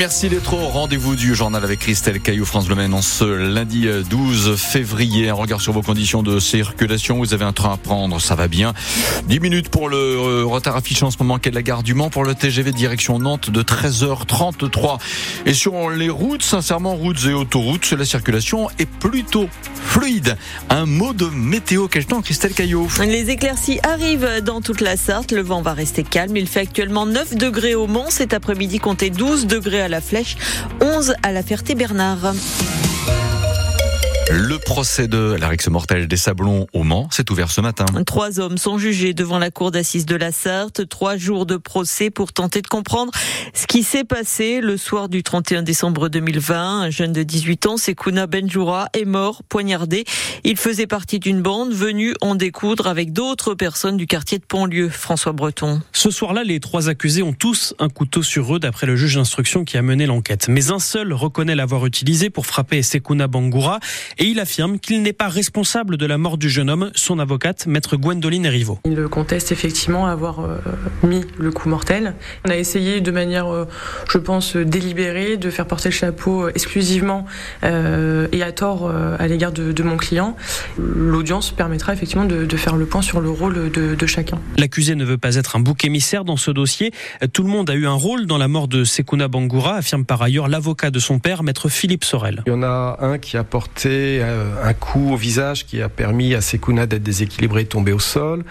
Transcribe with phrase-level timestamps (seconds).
[0.00, 4.56] Merci d'être au rendez-vous du journal avec Christelle Caillou, France Bleu en ce lundi 12
[4.56, 5.28] février.
[5.28, 7.18] Un regard sur vos conditions de circulation.
[7.18, 8.72] Vous avez un train à prendre, ça va bien.
[9.26, 12.08] 10 minutes pour le euh, retard affiché en ce moment qu'est la gare du Mans
[12.08, 14.98] pour le TGV direction Nantes de 13h33.
[15.44, 20.38] Et sur les routes, sincèrement, routes et autoroutes, la circulation est plutôt fluide.
[20.70, 25.32] Un mot de météo, quel temps Christelle Caillou Les éclaircies arrivent dans toute la Sarthe.
[25.32, 26.38] Le vent va rester calme.
[26.38, 28.08] Il fait actuellement 9 degrés au Mans.
[28.08, 30.36] Cet après-midi, comptez 12 degrés à la Flèche,
[30.80, 32.32] 11 à la Ferté-Bernard.
[34.42, 37.84] Le procès de la rixe mortelle des Sablons au Mans s'est ouvert ce matin.
[38.06, 40.88] Trois hommes sont jugés devant la cour d'assises de la Sarthe.
[40.88, 43.12] Trois jours de procès pour tenter de comprendre
[43.52, 46.80] ce qui s'est passé le soir du 31 décembre 2020.
[46.80, 50.06] Un jeune de 18 ans, Sekouna Benjoura, est mort, poignardé.
[50.42, 54.88] Il faisait partie d'une bande venue en découdre avec d'autres personnes du quartier de Pontlieu.
[54.88, 55.82] François Breton.
[55.92, 59.66] Ce soir-là, les trois accusés ont tous un couteau sur eux d'après le juge d'instruction
[59.66, 60.48] qui a mené l'enquête.
[60.48, 63.80] Mais un seul reconnaît l'avoir utilisé pour frapper Sekouna Bangoura
[64.16, 67.66] et il affirme qu'il n'est pas responsable de la mort du jeune homme, son avocate,
[67.66, 68.78] maître Gwendoline Rivaud.
[68.84, 70.58] Il conteste effectivement avoir euh,
[71.02, 72.14] mis le coup mortel.
[72.46, 73.66] On a essayé de manière, euh,
[74.08, 77.26] je pense, délibérée de faire porter le chapeau euh, exclusivement
[77.62, 80.36] et à tort à l'égard de, mon client.
[80.78, 84.38] L'audience permettra effectivement de, faire le point sur le rôle de, de chacun.
[84.58, 86.92] L'accusé ne veut pas être un bouc émissaire dans ce dossier.
[87.32, 90.22] Tout le monde a eu un rôle dans la mort de Sekuna Bangoura, affirme par
[90.22, 92.42] ailleurs l'avocat de son père, maître Philippe Sorel.
[92.46, 96.34] Il y en a un qui a porté un coup au visage qui a permis
[96.34, 98.44] à Sekuna d'être déséquilibré et tomber au sol.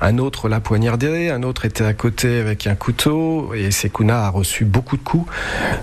[0.00, 4.28] Un autre l'a poignardé, un autre était à côté avec un couteau et Sekuna a
[4.28, 5.30] reçu beaucoup de coups.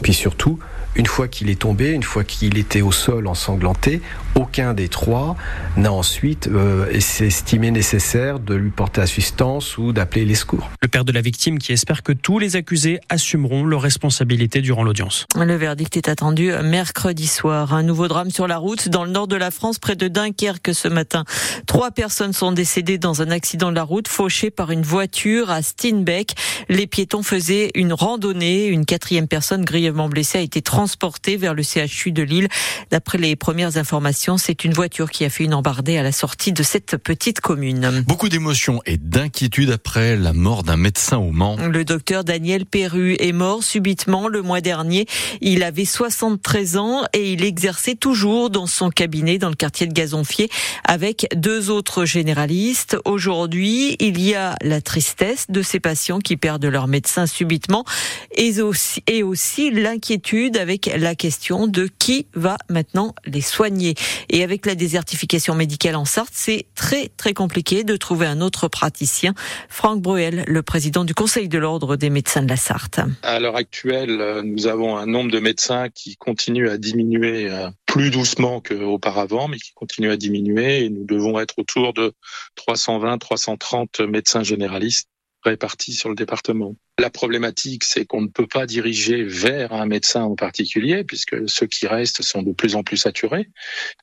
[0.02, 0.60] Puis surtout,
[0.96, 4.02] une fois qu'il est tombé, une fois qu'il était au sol ensanglanté,
[4.36, 5.36] aucun des trois
[5.78, 10.70] n'a ensuite euh, estimé nécessaire de lui porter assistance ou d'appeler les secours.
[10.82, 14.84] Le père de la victime qui espère que tous les accusés assumeront leurs responsabilités durant
[14.84, 15.26] l'audience.
[15.36, 17.74] Le verdict est attendu mercredi soir.
[17.74, 20.74] Un nouveau drame sur la route dans le nord de la France, près de Dunkerque
[20.74, 21.24] ce matin.
[21.68, 25.62] Trois personnes sont décédées dans un accident de la route fauché par une voiture à
[25.62, 26.36] Steenbeck.
[26.70, 28.68] Les piétons faisaient une randonnée.
[28.68, 32.48] Une quatrième personne grièvement blessée a été transporté vers le CHU de Lille.
[32.90, 36.54] D'après les premières informations, c'est une voiture qui a fait une embardée à la sortie
[36.54, 38.04] de cette petite commune.
[38.08, 41.56] Beaucoup d'émotions et d'inquiétude après la mort d'un médecin au Mans.
[41.58, 45.06] Le docteur Daniel Perru est mort subitement le mois dernier.
[45.40, 49.94] Il avait 73 ans et il exerçait toujours dans son cabinet dans le quartier de
[49.94, 50.50] Gazonfier
[50.84, 52.98] avec deux autres généralistes.
[53.06, 57.86] Aujourd'hui, il y a la tristesse de ces patients qui perdent leur médecin subitement
[58.36, 63.94] et aussi, et aussi l'inquiétude avec avec la question de qui va maintenant les soigner.
[64.30, 68.70] Et avec la désertification médicale en Sarthe, c'est très très compliqué de trouver un autre
[68.70, 69.34] praticien.
[69.68, 73.02] Franck Bruel, le président du Conseil de l'ordre des médecins de la Sarthe.
[73.22, 78.10] À l'heure actuelle, nous avons un nombre de médecins qui continue à diminuer euh, plus
[78.10, 82.14] doucement qu'auparavant, mais qui continue à diminuer et nous devons être autour de
[82.56, 85.10] 320, 330 médecins généralistes
[85.44, 86.76] répartis sur le département.
[87.02, 91.66] La problématique, c'est qu'on ne peut pas diriger vers un médecin en particulier, puisque ceux
[91.66, 93.50] qui restent sont de plus en plus saturés.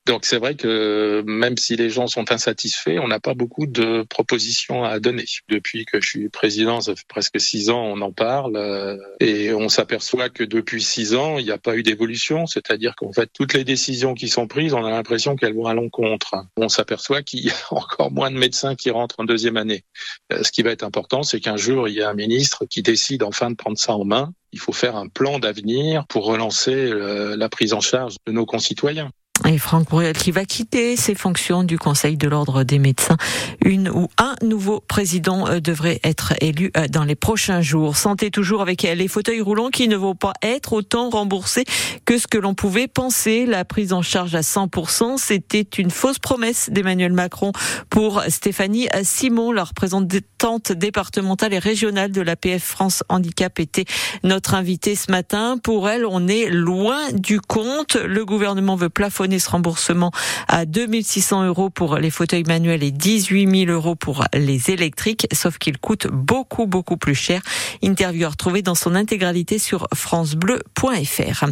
[0.05, 4.03] Donc c'est vrai que même si les gens sont insatisfaits, on n'a pas beaucoup de
[4.03, 5.27] propositions à donner.
[5.49, 9.53] Depuis que je suis président, ça fait presque six ans, on en parle, euh, et
[9.53, 13.31] on s'aperçoit que depuis six ans, il n'y a pas eu d'évolution, c'est-à-dire qu'en fait,
[13.33, 16.35] toutes les décisions qui sont prises, on a l'impression qu'elles vont à l'encontre.
[16.57, 19.85] On s'aperçoit qu'il y a encore moins de médecins qui rentrent en deuxième année.
[20.33, 22.83] Euh, ce qui va être important, c'est qu'un jour, il y a un ministre qui
[22.91, 26.75] décide enfin de prendre ça en main, il faut faire un plan d'avenir pour relancer
[26.75, 29.11] euh, la prise en charge de nos concitoyens.
[29.47, 33.17] Et Franck Bruel qui va quitter ses fonctions du Conseil de l'ordre des médecins.
[33.65, 37.97] Une ou un nouveau président euh, devrait être élu euh, dans les prochains jours.
[37.97, 41.65] Santé toujours avec les fauteuils roulants qui ne vont pas être autant remboursés
[42.05, 43.47] que ce que l'on pouvait penser.
[43.47, 47.53] La prise en charge à 100%, c'était une fausse promesse d'Emmanuel Macron
[47.91, 53.85] pour Stéphanie Simon, la représentante départementale et régionale de l'APF France Handicap était
[54.25, 55.59] notre invitée ce matin.
[55.63, 57.97] Pour elle, on est loin du compte.
[57.97, 60.11] Le gouvernement veut plafonner ce remboursement
[60.49, 65.59] à 2600 euros pour les fauteuils manuels et 18 000 euros pour les électriques, sauf
[65.59, 67.43] qu'ils coûtent beaucoup, beaucoup plus cher.
[67.83, 71.45] Interview à retrouver dans son intégralité sur francebleu.fr.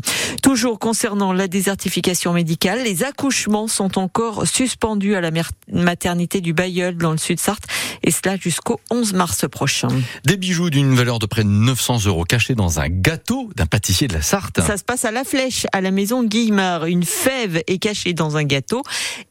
[0.43, 5.31] Toujours concernant la désertification médicale, les accouchements sont encore suspendus à la
[5.72, 7.64] maternité du Bayeul dans le sud-Sarthe
[8.02, 9.88] et cela jusqu'au 11 mars prochain.
[10.25, 14.08] Des bijoux d'une valeur de près de 900 euros cachés dans un gâteau d'un pâtissier
[14.08, 14.60] de la Sarthe.
[14.60, 16.87] Ça se passe à la Flèche, à la maison Guillemard.
[16.87, 18.82] Une fève est caché dans un gâteau.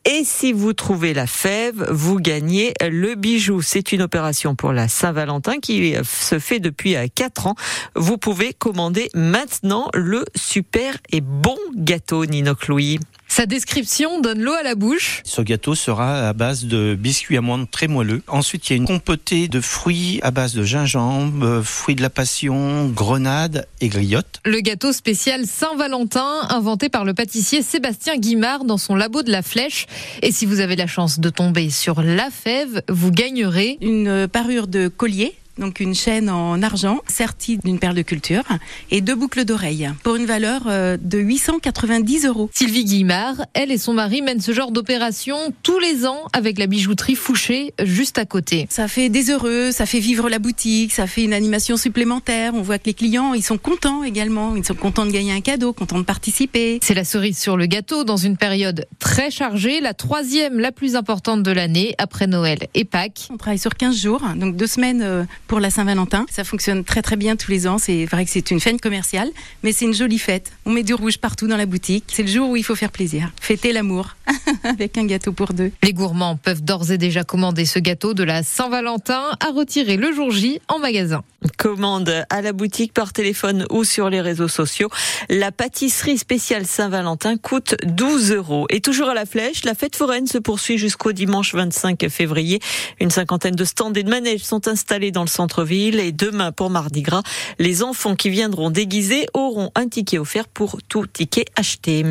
[0.06, 3.62] Et si vous trouvez la fève, vous gagnez le bijou.
[3.62, 7.56] C'est une opération pour la Saint-Valentin qui se fait depuis 4 ans.
[7.95, 13.00] Vous pouvez commander maintenant le super et bon gâteau Nino Louis.
[13.35, 15.21] Sa description donne l'eau à la bouche.
[15.25, 18.21] Ce gâteau sera à base de biscuits amandes très moelleux.
[18.27, 22.09] Ensuite, il y a une compotée de fruits à base de gingembre, fruits de la
[22.09, 24.39] passion, grenade et griotte.
[24.45, 29.41] Le gâteau spécial Saint-Valentin, inventé par le pâtissier Sébastien Guimard dans son labo de la
[29.41, 29.85] Flèche.
[30.21, 34.67] Et si vous avez la chance de tomber sur la fève, vous gagnerez une parure
[34.67, 38.43] de collier donc une chaîne en argent sertie d'une perle de culture
[38.91, 42.49] et deux boucles d'oreilles pour une valeur euh, de 890 euros.
[42.53, 46.67] Sylvie Guimard, elle et son mari mènent ce genre d'opération tous les ans avec la
[46.67, 48.67] bijouterie Fouché juste à côté.
[48.69, 52.53] Ça fait des heureux, ça fait vivre la boutique, ça fait une animation supplémentaire.
[52.53, 55.41] On voit que les clients, ils sont contents également, ils sont contents de gagner un
[55.41, 56.79] cadeau, contents de participer.
[56.81, 60.95] C'est la cerise sur le gâteau dans une période très chargée, la troisième la plus
[60.95, 63.27] importante de l'année après Noël et Pâques.
[63.31, 66.25] On travaille sur 15 jours, donc deux semaines euh, pour la Saint-Valentin.
[66.30, 67.77] Ça fonctionne très très bien tous les ans.
[67.77, 69.30] C'est vrai que c'est une fête commerciale,
[69.63, 70.51] mais c'est une jolie fête.
[70.65, 72.06] On met du rouge partout dans la boutique.
[72.07, 74.15] C'est le jour où il faut faire plaisir, fêter l'amour
[74.63, 75.71] avec un gâteau pour deux.
[75.83, 80.13] Les gourmands peuvent d'ores et déjà commander ce gâteau de la Saint-Valentin à retirer le
[80.13, 81.24] jour J en magasin.
[81.57, 84.89] Commande à la boutique par téléphone ou sur les réseaux sociaux.
[85.30, 88.65] La pâtisserie spéciale Saint-Valentin coûte 12 euros.
[88.69, 92.59] Et toujours à la flèche, la fête foraine se poursuit jusqu'au dimanche 25 février.
[93.00, 96.69] Une cinquantaine de stands et de manèges sont installés dans le centre-ville et demain pour
[96.69, 97.23] Mardi Gras,
[97.59, 102.03] les enfants qui viendront déguisés auront un ticket offert pour tout ticket acheté.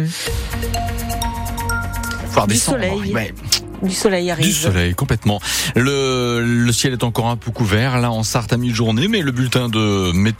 [2.47, 3.33] du soleil.
[3.83, 4.47] Du soleil arrive.
[4.47, 5.41] Du soleil, complètement.
[5.77, 9.31] Le, le ciel est encore un peu couvert, là, en Sarthe à mi-journée, mais le
[9.31, 10.35] bulletin de météo